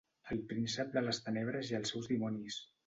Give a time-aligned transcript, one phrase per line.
[0.35, 2.63] El príncep de les tenebres i els seus dimonis.